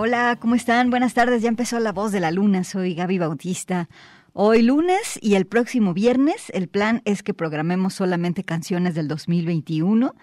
[0.00, 0.90] Hola, ¿cómo están?
[0.90, 1.42] Buenas tardes.
[1.42, 2.62] Ya empezó La Voz de la Luna.
[2.62, 3.88] Soy Gaby Bautista.
[4.32, 10.14] Hoy lunes y el próximo viernes el plan es que programemos solamente canciones del 2021,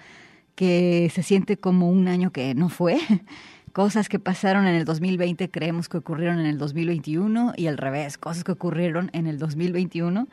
[0.56, 3.00] que se siente como un año que no fue.
[3.74, 8.18] Cosas que pasaron en el 2020 creemos que ocurrieron en el 2021 y al revés,
[8.18, 10.30] cosas que ocurrieron en el 2021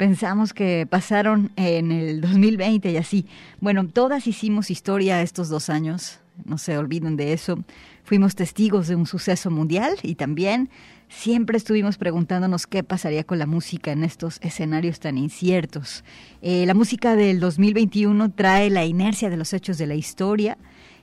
[0.00, 3.26] pensamos que pasaron en el 2020 y así.
[3.60, 7.58] Bueno, todas hicimos historia estos dos años, no se olviden de eso.
[8.04, 10.70] Fuimos testigos de un suceso mundial y también
[11.08, 16.04] siempre estuvimos preguntándonos qué pasaría con la música en estos escenarios tan inciertos.
[16.42, 20.56] Eh, la música del 2021 trae la inercia de los hechos de la historia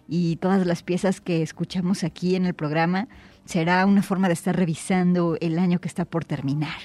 [0.08, 3.08] y todas las piezas que escuchamos aquí en el programa
[3.46, 6.78] será una forma de estar revisando el año que está por terminar.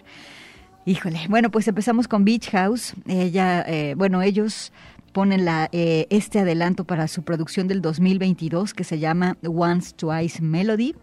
[0.85, 2.95] Híjole, bueno, pues empezamos con Beach House.
[3.07, 4.73] Ella, eh, bueno, ellos
[5.13, 10.95] ponen eh, este adelanto para su producción del 2022 que se llama Once Twice Melody.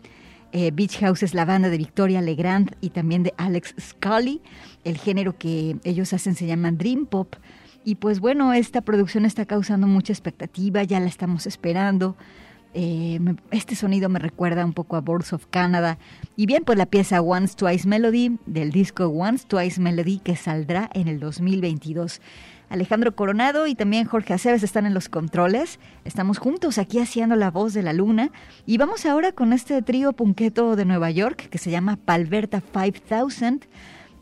[0.51, 4.41] Eh, Beach House es la banda de Victoria Legrand y también de Alex Scully.
[4.83, 7.35] El género que ellos hacen se llama Dream Pop.
[7.85, 12.17] Y pues bueno, esta producción está causando mucha expectativa, ya la estamos esperando.
[12.73, 13.19] Eh,
[13.49, 15.97] este sonido me recuerda un poco a Birds of Canada.
[16.35, 20.89] Y bien, pues la pieza Once Twice Melody del disco Once Twice Melody que saldrá
[20.93, 22.21] en el 2022.
[22.69, 25.79] Alejandro Coronado y también Jorge Aceves están en los controles.
[26.05, 28.31] Estamos juntos aquí haciendo la voz de la luna.
[28.65, 33.67] Y vamos ahora con este trío punqueto de Nueva York que se llama Palberta 5000,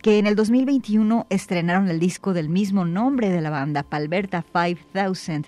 [0.02, 5.46] que en el 2021 estrenaron el disco del mismo nombre de la banda, Palberta 5000.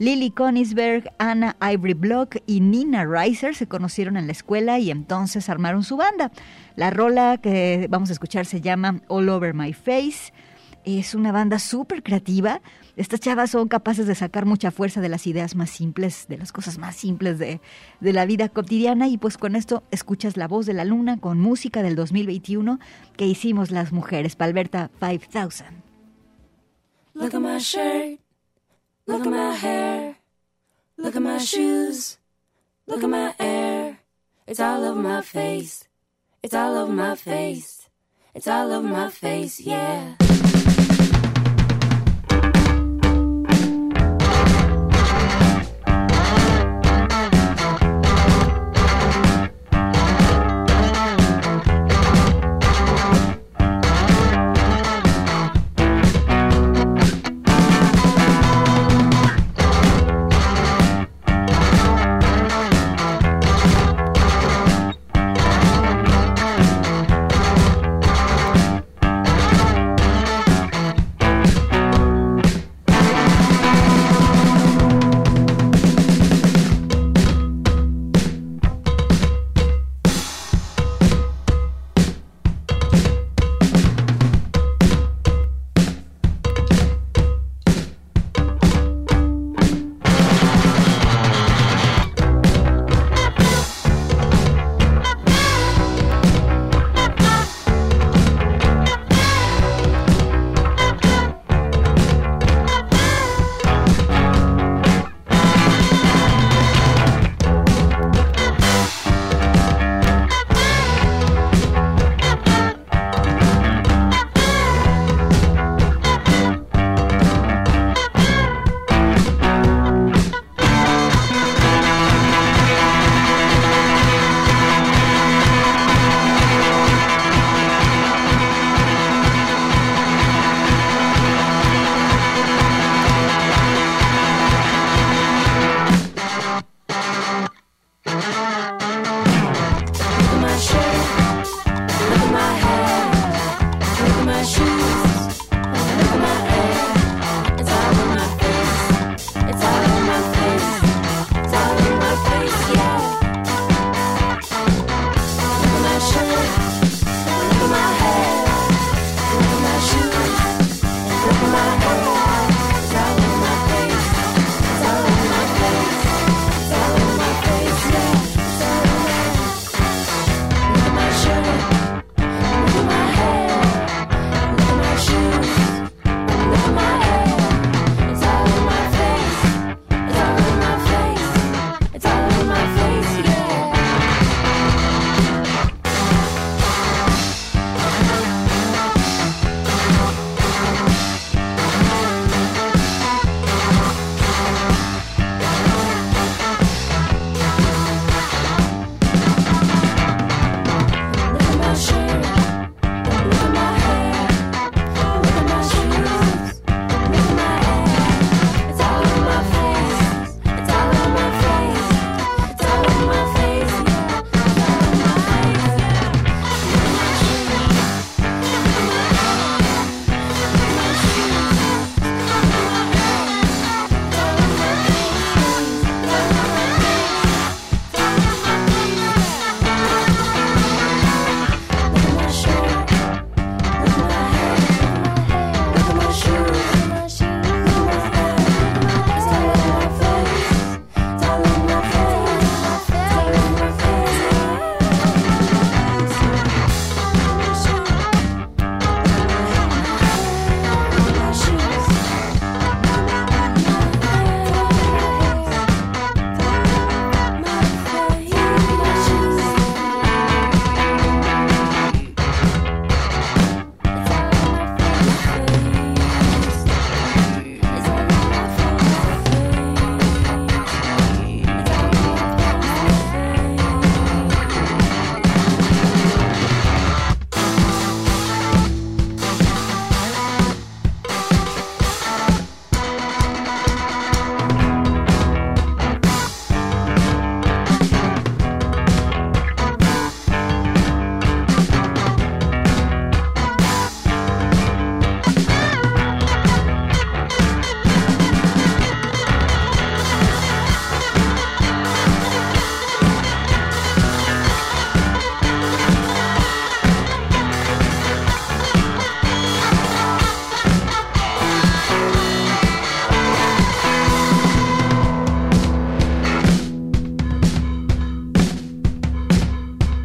[0.00, 5.48] Lily Konisberg, Anna Ivory Block y Nina Reiser se conocieron en la escuela y entonces
[5.48, 6.30] armaron su banda.
[6.76, 10.32] La rola que vamos a escuchar se llama All Over My Face.
[10.96, 12.62] Es una banda súper creativa.
[12.96, 16.50] Estas chavas son capaces de sacar mucha fuerza de las ideas más simples, de las
[16.50, 17.60] cosas más simples de,
[18.00, 19.06] de la vida cotidiana.
[19.06, 22.78] Y pues con esto escuchas La Voz de la Luna con música del 2021
[23.18, 25.82] que hicimos las mujeres, Palberta 5000.
[27.12, 28.20] Look at my shirt,
[29.06, 30.16] look at my hair,
[30.96, 32.18] look at my shoes,
[32.86, 33.98] look at my hair.
[34.46, 35.86] It's all over my face,
[36.42, 37.90] it's all over my face,
[38.34, 40.14] it's all over my face, yeah.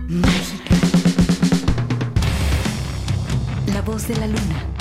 [0.10, 0.76] Música.
[3.74, 4.73] La voz de la luna.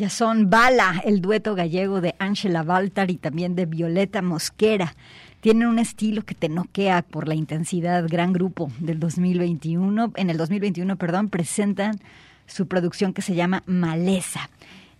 [0.00, 4.94] Ellas son Bala, el dueto gallego de Angela Baltar y también de Violeta Mosquera.
[5.42, 8.06] Tienen un estilo que te noquea por la intensidad.
[8.08, 10.12] Gran grupo del 2021.
[10.16, 12.00] En el 2021, perdón, presentan
[12.46, 14.48] su producción que se llama Maleza.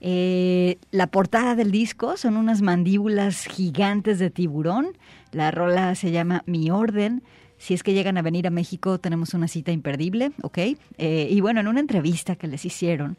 [0.03, 4.89] Eh, la portada del disco son unas mandíbulas gigantes de tiburón.
[5.33, 7.23] La rola se llama Mi Orden.
[7.57, 10.59] Si es que llegan a venir a México, tenemos una cita imperdible, ¿ok?
[10.59, 10.77] Eh,
[11.31, 13.17] y bueno, en una entrevista que les hicieron,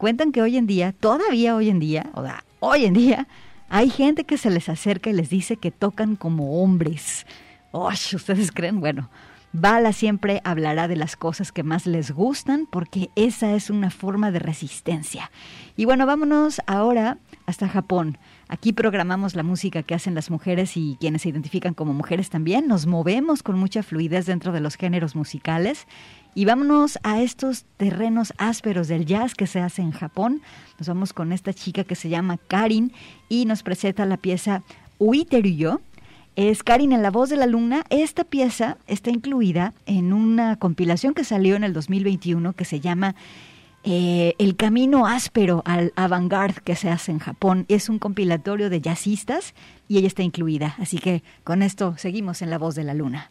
[0.00, 2.24] cuentan que hoy en día, todavía hoy en día, o
[2.60, 3.28] hoy en día,
[3.68, 7.26] hay gente que se les acerca y les dice que tocan como hombres.
[7.70, 8.80] Oh, ¿Ustedes creen?
[8.80, 9.10] Bueno,
[9.52, 14.30] Bala siempre hablará de las cosas que más les gustan porque esa es una forma
[14.30, 15.30] de resistencia.
[15.76, 18.16] Y bueno, vámonos ahora hasta Japón.
[18.48, 22.68] Aquí programamos la música que hacen las mujeres y quienes se identifican como mujeres también.
[22.68, 25.86] Nos movemos con mucha fluidez dentro de los géneros musicales.
[26.34, 30.42] Y vámonos a estos terrenos ásperos del jazz que se hace en Japón.
[30.78, 32.92] Nos vamos con esta chica que se llama Karin
[33.28, 34.62] y nos presenta la pieza
[34.98, 35.80] Uiteruyo.
[36.36, 37.84] Es Karin en la voz de la luna.
[37.90, 43.16] Esta pieza está incluida en una compilación que salió en el 2021 que se llama
[43.82, 47.64] eh, el camino áspero al avant-garde que se hace en Japón.
[47.68, 49.54] Es un compilatorio de jazzistas
[49.88, 50.76] y ella está incluida.
[50.78, 53.30] Así que con esto seguimos en La Voz de la Luna.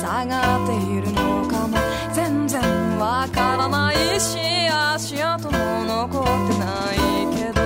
[0.00, 1.76] 下がっているのかも
[2.14, 2.62] 全然
[2.98, 4.38] わからないし
[4.94, 6.96] 足跡も残ってない
[7.36, 7.60] けど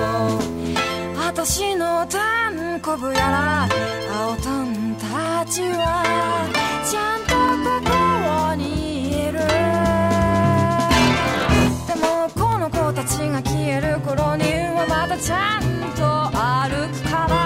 [1.17, 3.69] 私のたんこぶやら
[4.11, 6.03] 青たんたちは
[6.85, 7.35] ちゃんと
[7.71, 7.87] こ
[8.49, 9.39] こにいる。
[11.87, 14.45] でもこの子たちが消える頃に
[14.75, 15.63] はまたちゃん
[15.95, 16.03] と
[16.37, 17.44] 歩くから。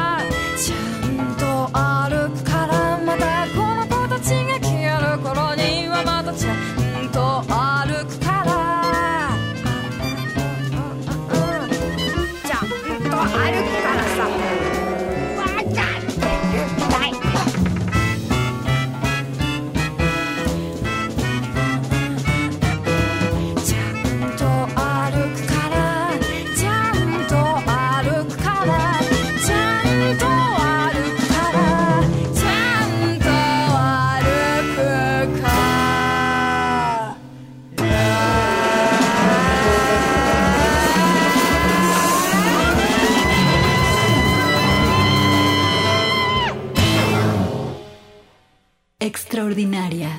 [49.58, 50.17] extraordinaria.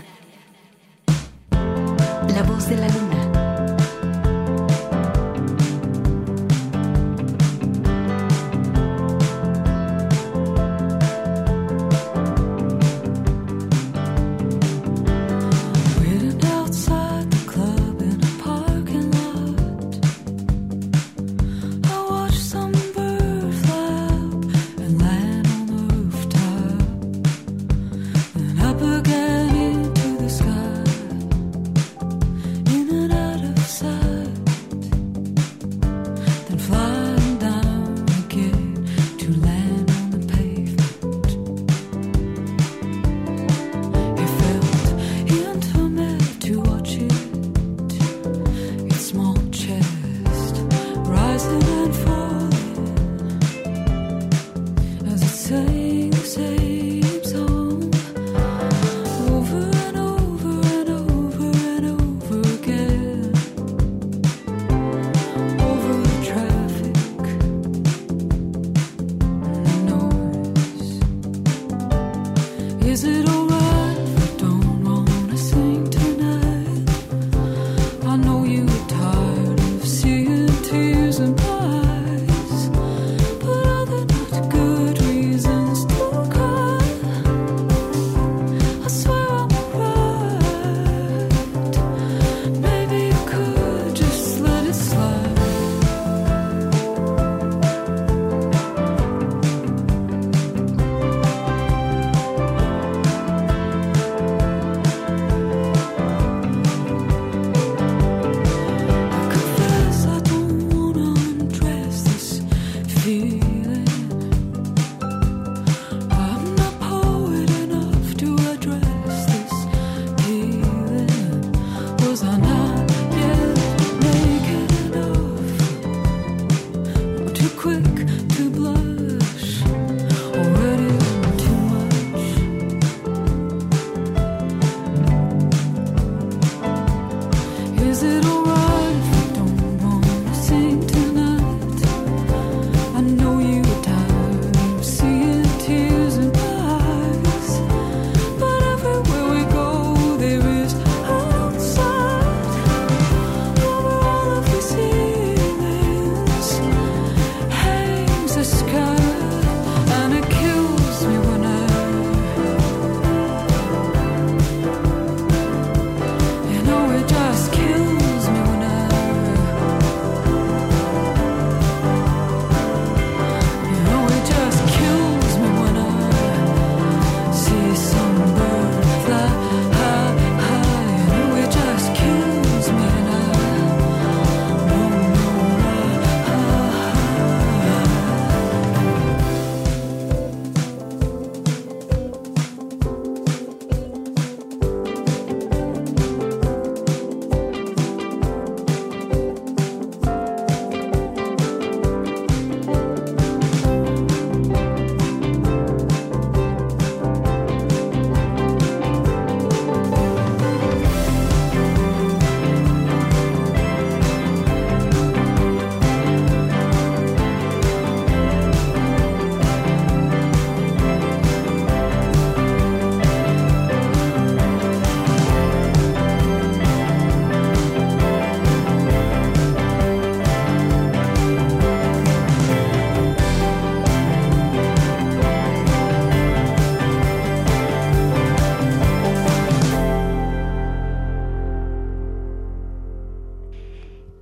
[138.02, 138.39] is it all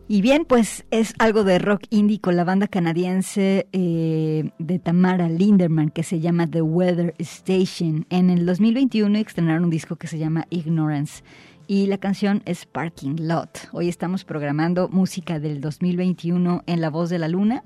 [0.09, 5.27] Y bien, pues es algo de rock indie con la banda canadiense eh, de Tamara
[5.27, 8.05] Linderman que se llama The Weather Station.
[8.09, 11.25] En el 2021 estrenaron un disco que se llama Ignorance
[11.67, 13.67] y la canción es Parking Lot.
[13.73, 17.63] Hoy estamos programando música del 2021 en La Voz de la Luna.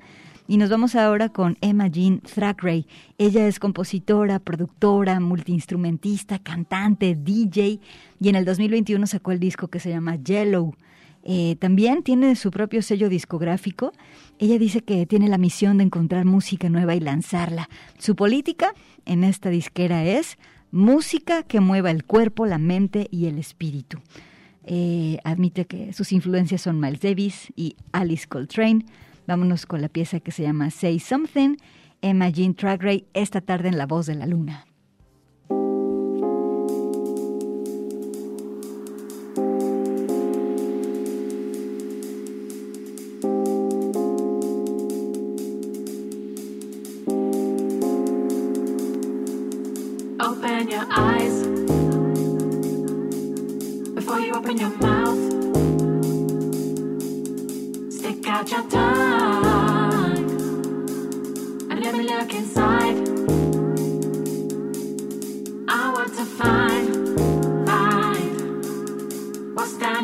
[0.48, 2.88] Y nos vamos ahora con Emma Jean Thackeray.
[3.20, 7.80] Ella es compositora, productora, multiinstrumentista, cantante, DJ
[8.20, 10.74] y en el 2021 sacó el disco que se llama Yellow.
[11.24, 13.94] Eh, también tiene su propio sello discográfico.
[14.40, 17.70] Ella dice que tiene la misión de encontrar música nueva y lanzarla.
[17.98, 18.74] Su política
[19.06, 20.38] en esta disquera es
[20.72, 24.00] música que mueva el cuerpo, la mente y el espíritu.
[24.64, 28.86] Eh, admite que sus influencias son Miles Davis y Alice Coltrane.
[29.28, 31.58] Vámonos con la pieza que se llama Say Something,
[32.02, 34.66] Emma Jean Tragray, esta tarde en La Voz de la Luna.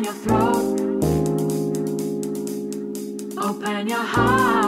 [0.08, 0.80] Your throat.
[3.36, 4.67] Open your heart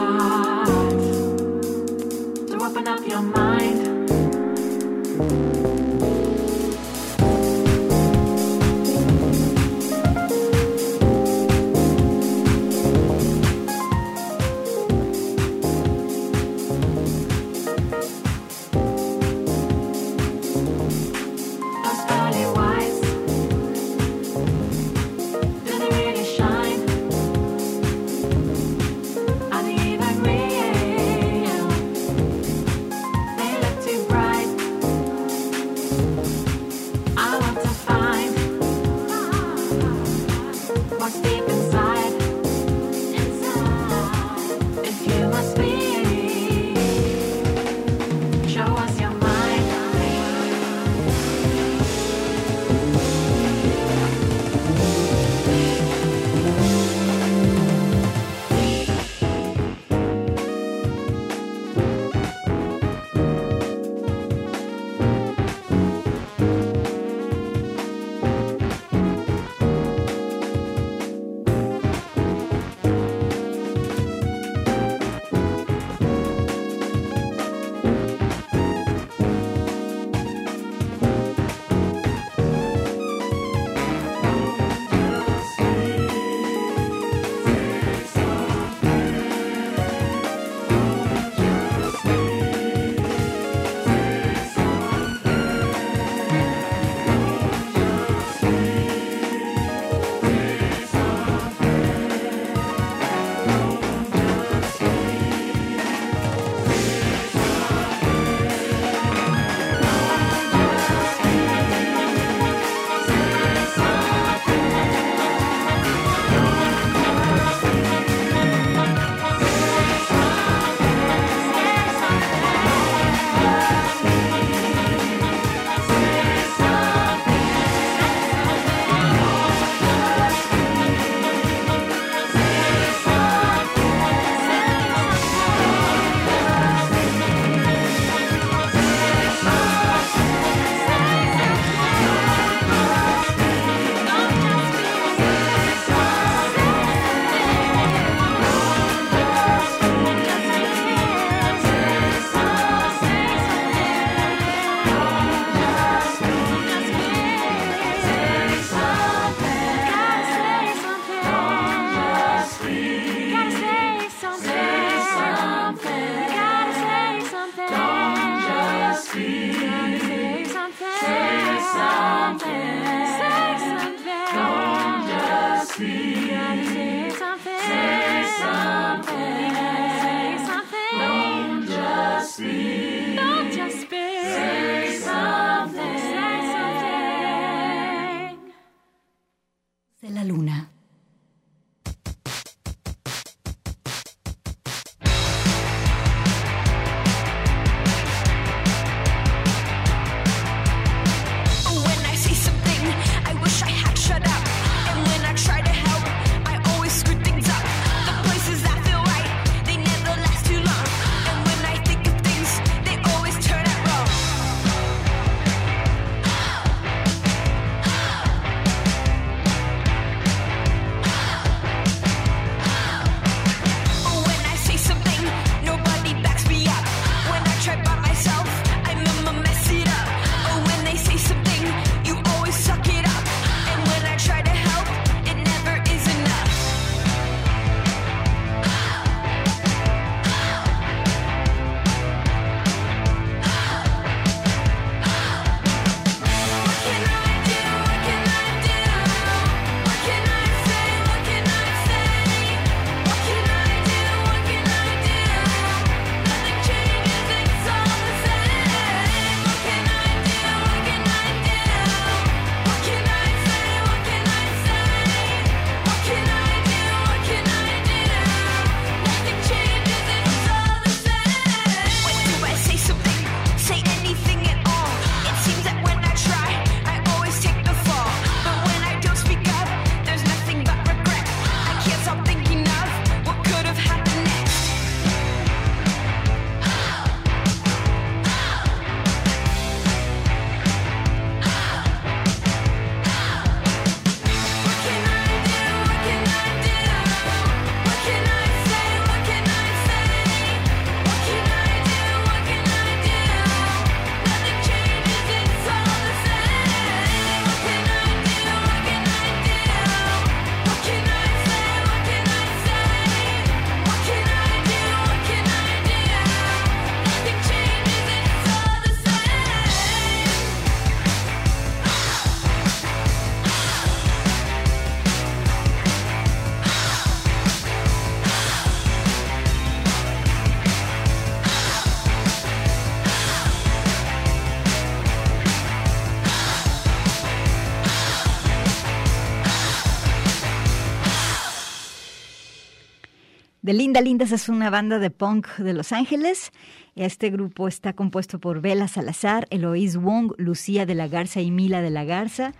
[343.71, 346.51] The Linda Lindas es una banda de punk de Los Ángeles.
[346.97, 351.81] Este grupo está compuesto por Bela Salazar, Eloís Wong, Lucía de la Garza y Mila
[351.81, 352.51] de la Garza.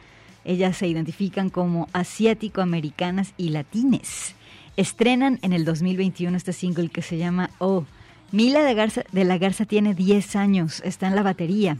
[0.45, 4.35] Ellas se identifican como asiático-americanas y latines.
[4.77, 7.83] Estrenan en el 2021 este single que se llama Oh.
[8.31, 11.77] Mila de, de la Garza tiene 10 años, está en la batería.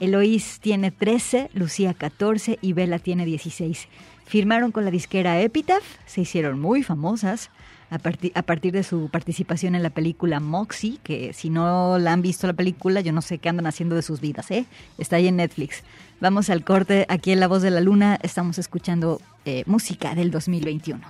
[0.00, 3.86] Eloís tiene 13, Lucía 14 y Bela tiene 16.
[4.26, 7.48] Firmaron con la disquera Epitaph, se hicieron muy famosas
[7.92, 12.12] a, parti- a partir de su participación en la película Moxie, que si no la
[12.12, 14.64] han visto la película, yo no sé qué andan haciendo de sus vidas, ¿eh?
[14.98, 15.82] Está ahí en Netflix.
[16.20, 20.30] Vamos al corte, aquí en La Voz de la Luna estamos escuchando eh, música del
[20.30, 21.00] 2021.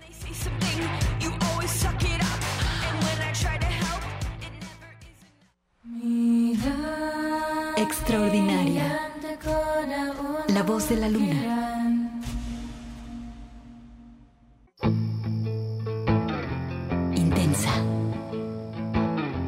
[0.00, 0.82] They say something,
[1.20, 2.40] you always suck it up.
[2.86, 4.02] And when I try to help,
[4.40, 7.78] it never is enough.
[7.78, 9.00] Extraordinaria.
[10.48, 12.13] La Voz de la Luna.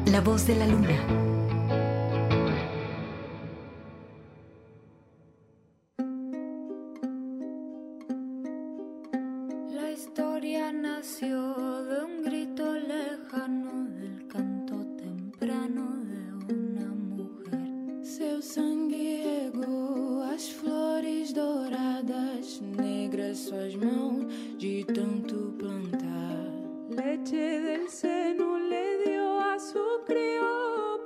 [0.05, 0.97] La Voz de la Luna.
[9.73, 11.37] La historia nació
[11.83, 18.05] de un grito lejano, del canto temprano de uma mulher.
[18.05, 24.25] Seu sangue regou as flores douradas, negras suas mãos
[24.57, 26.46] de tanto plantar.
[26.97, 30.96] Leche del seno le dio a su crío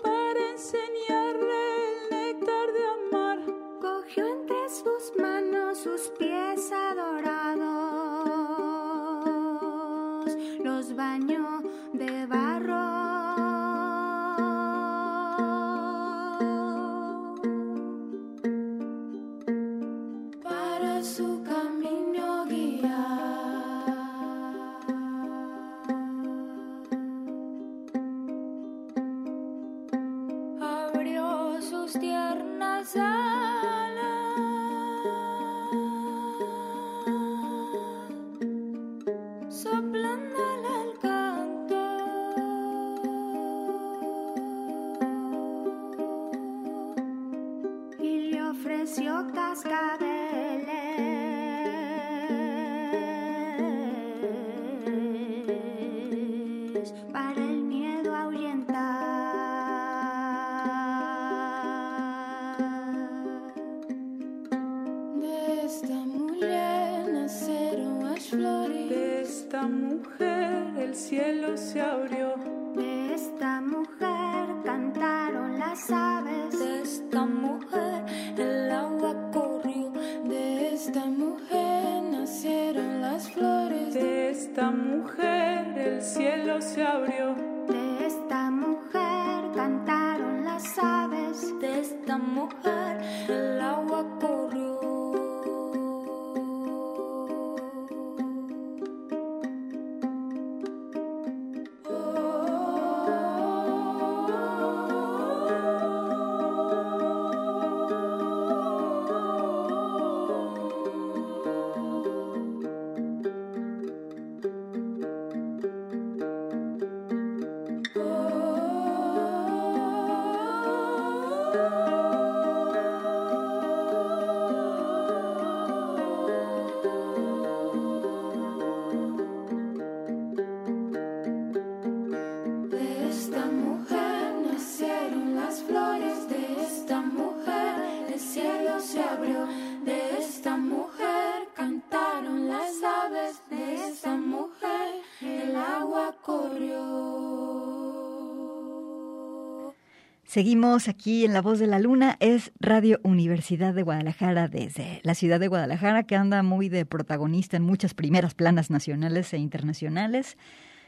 [150.32, 155.14] Seguimos aquí en La Voz de la Luna, es Radio Universidad de Guadalajara desde la
[155.14, 160.38] ciudad de Guadalajara que anda muy de protagonista en muchas primeras planas nacionales e internacionales.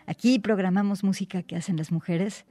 [0.06, 2.46] Aquí programamos música que hacen las mujeres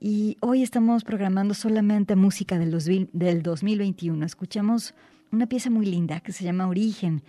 [0.00, 4.26] y hoy estamos programando solamente música del, 2000 del 2021.
[4.26, 4.96] Escuchamos
[5.30, 7.22] una pieza muy linda que se llama Origen.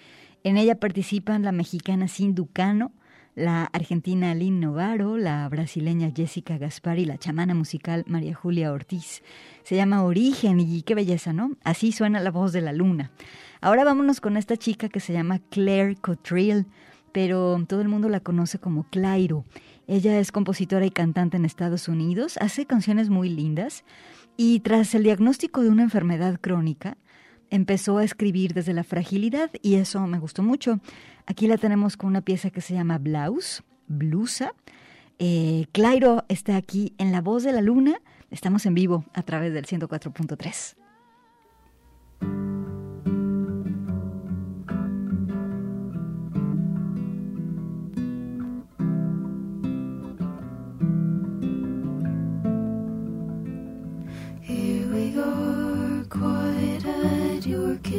[0.43, 2.91] En ella participan la mexicana Cindy Cano,
[3.35, 9.23] la argentina Lynn Novaro, la brasileña Jessica Gaspar y la chamana musical María Julia Ortiz.
[9.63, 11.51] Se llama Origen y qué belleza, ¿no?
[11.63, 13.11] Así suena la voz de la luna.
[13.61, 16.65] Ahora vámonos con esta chica que se llama Claire Cottrell,
[17.11, 19.45] pero todo el mundo la conoce como Clairo.
[19.87, 23.83] Ella es compositora y cantante en Estados Unidos, hace canciones muy lindas
[24.37, 26.97] y tras el diagnóstico de una enfermedad crónica,
[27.53, 30.79] empezó a escribir desde la fragilidad y eso me gustó mucho.
[31.27, 34.55] Aquí la tenemos con una pieza que se llama Blouse, blusa.
[35.19, 38.01] Eh, Clairo está aquí en La Voz de la Luna.
[38.31, 40.82] Estamos en vivo a través del 104.3.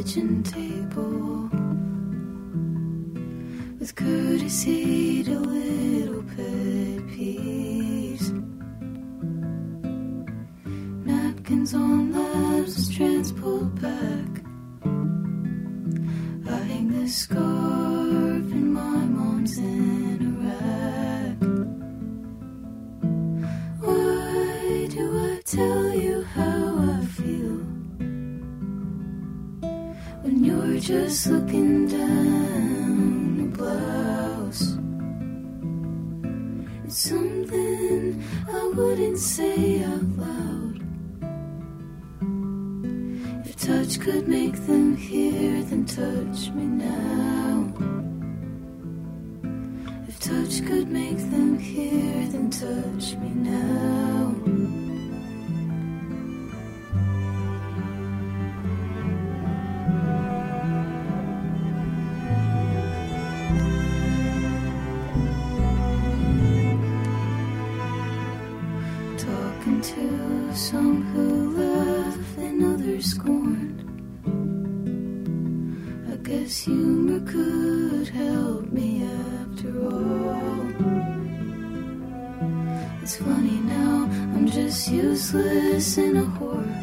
[0.05, 1.49] kitchen table,
[3.79, 8.29] with courtesy to little pet peeves.
[11.07, 12.04] Napkins on
[85.35, 86.83] useless and a whore.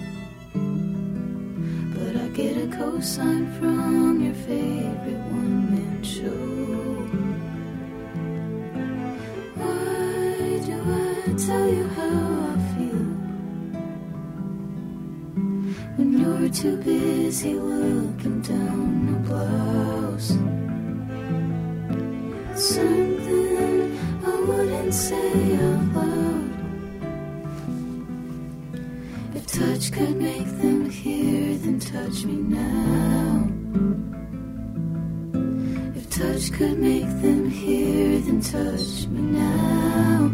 [1.93, 6.29] But I get a cosign from your favorite one man show.
[9.55, 12.17] Why do I tell you how
[12.51, 13.07] I feel
[15.95, 20.37] when you're too busy looking down a blouse?
[22.55, 25.90] Something I wouldn't say out
[29.61, 33.47] touch could make them hear, then touch me now.
[35.95, 40.31] If touch could make them hear, then touch me now.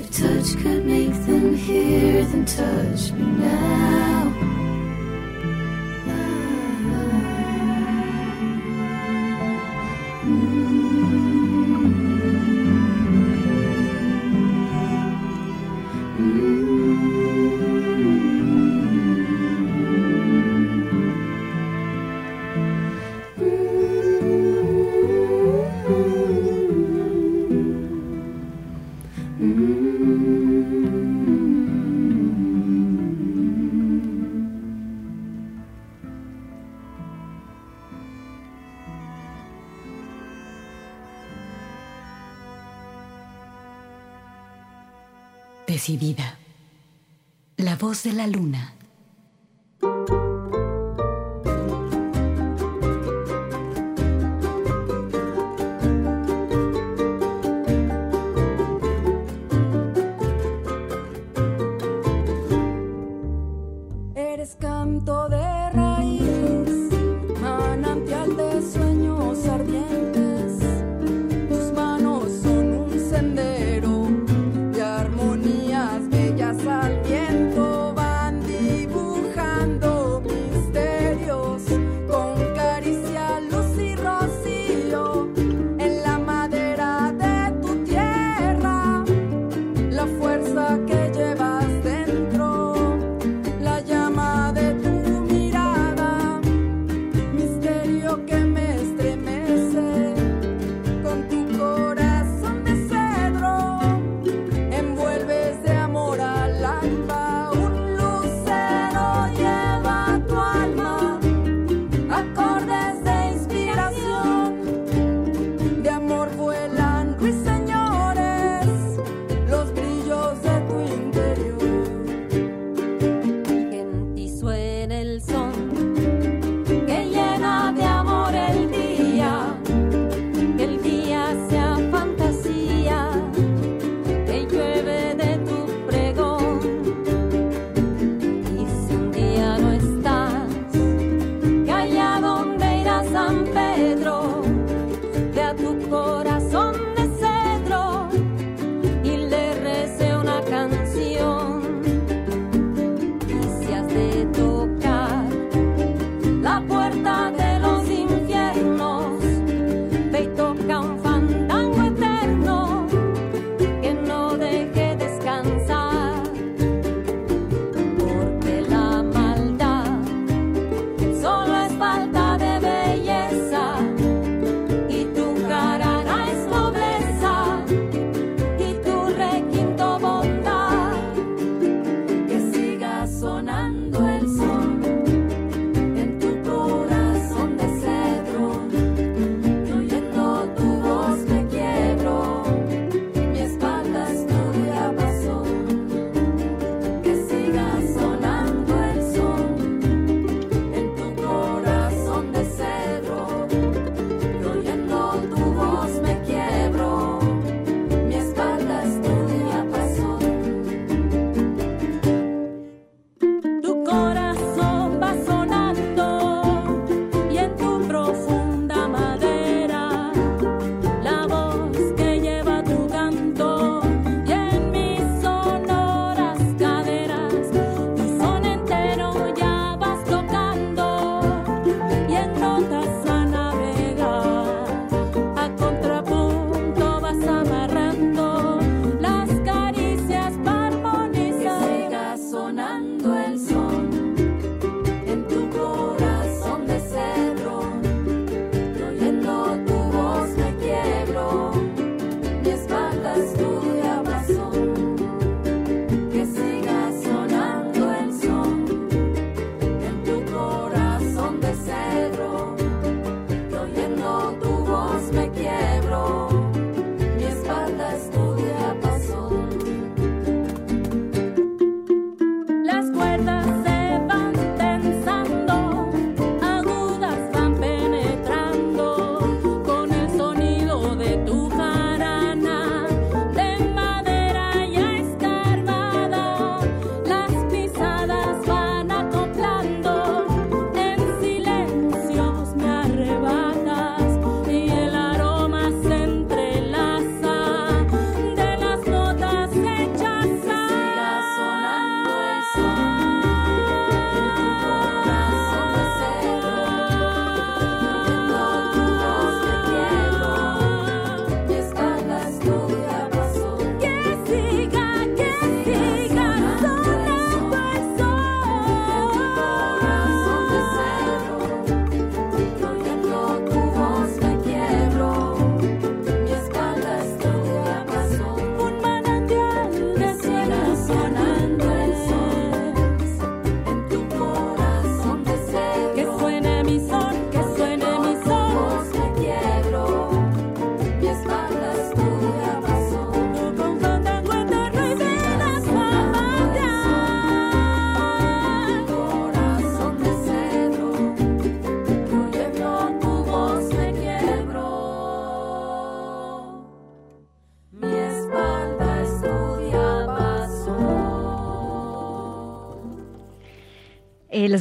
[0.00, 4.37] If touch could make them hear, then touch me now.
[47.88, 48.77] Voz de la luna.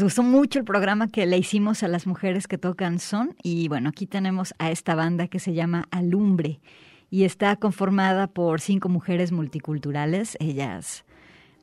[0.07, 3.89] Gustó mucho el programa que le hicimos a las mujeres que tocan son y bueno,
[3.89, 6.61] aquí tenemos a esta banda que se llama Alumbre
[7.09, 10.37] y está conformada por cinco mujeres multiculturales.
[10.39, 11.03] Ellas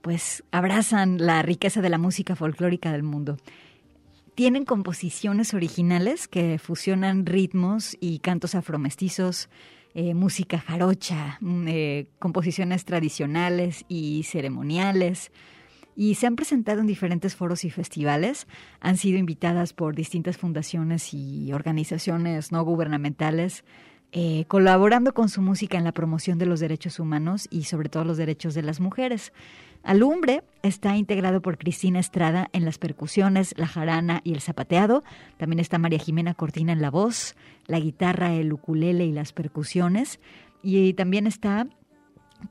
[0.02, 3.38] pues abrazan la riqueza de la música folclórica del mundo.
[4.34, 9.48] Tienen composiciones originales que fusionan ritmos y cantos afromestizos,
[9.94, 15.32] eh, música jarocha, mm, eh, composiciones tradicionales y ceremoniales.
[15.96, 18.46] Y se han presentado en diferentes foros y festivales.
[18.80, 23.64] Han sido invitadas por distintas fundaciones y organizaciones no gubernamentales,
[24.12, 28.04] eh, colaborando con su música en la promoción de los derechos humanos y sobre todo
[28.04, 29.32] los derechos de las mujeres.
[29.82, 35.04] Alumbre está integrado por Cristina Estrada en las percusiones, la jarana y el zapateado.
[35.36, 37.36] También está María Jimena Cortina en la voz,
[37.66, 40.20] la guitarra, el ukulele y las percusiones.
[40.62, 41.66] Y también está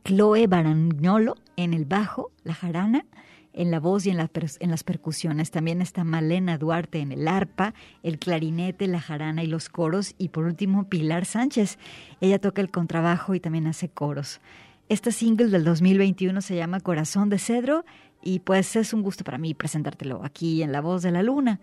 [0.03, 3.05] Chloe Baragnolo en el bajo, la jarana,
[3.53, 5.51] en la voz y en, las percusiones.
[5.51, 10.15] También está Malena Duarte en el arpa, el clarinete, la jarana y los coros.
[10.17, 11.77] Y por último, Pilar Sánchez.
[12.19, 14.41] Ella toca el contrabajo y también hace coros.
[14.89, 17.85] Esta single del 2021 se llama Corazón de Cedro
[18.21, 21.59] y pues es un gusto para mí presentártelo aquí en La Voz de la Luna.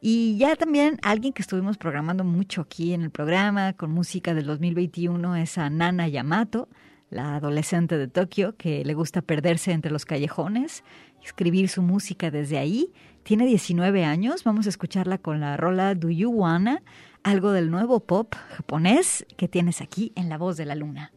[0.00, 4.46] Y ya también alguien que estuvimos programando mucho aquí en el programa con música del
[4.46, 6.68] 2021 es a Nana Yamato,
[7.10, 10.84] la adolescente de Tokio que le gusta perderse entre los callejones,
[11.22, 12.92] escribir su música desde ahí.
[13.22, 16.82] Tiene 19 años, vamos a escucharla con la rola Do You Wanna,
[17.22, 21.12] algo del nuevo pop japonés que tienes aquí en La Voz de la Luna.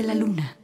[0.00, 0.56] de la luna.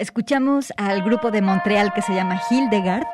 [0.00, 3.04] Escuchamos al grupo de Montreal que se llama Hildegard,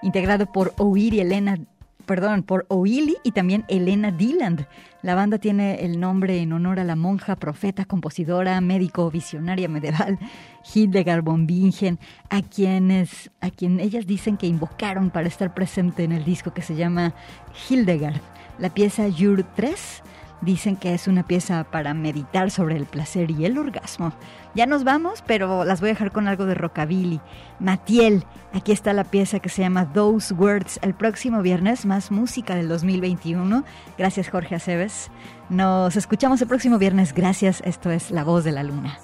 [0.00, 1.58] integrado por O'Ir y Elena,
[2.06, 4.66] perdón, por O'Ili y también Elena Dyland.
[5.02, 10.18] La banda tiene el nombre en honor a la monja, profeta, compositora, médico, visionaria medieval,
[10.74, 11.98] Hildegard von Bingen,
[12.30, 16.62] a quienes, a quien ellas dicen que invocaron para estar presente en el disco que
[16.62, 17.12] se llama
[17.68, 18.16] Hildegard.
[18.58, 20.02] La pieza Jur 3
[20.40, 24.12] Dicen que es una pieza para meditar sobre el placer y el orgasmo.
[24.54, 27.20] Ya nos vamos, pero las voy a dejar con algo de rockabilly.
[27.58, 30.80] Matiel, aquí está la pieza que se llama Those Words.
[30.82, 33.64] El próximo viernes, más música del 2021.
[33.98, 35.10] Gracias, Jorge Aceves.
[35.50, 37.12] Nos escuchamos el próximo viernes.
[37.12, 37.62] Gracias.
[37.64, 38.98] Esto es La Voz de la Luna.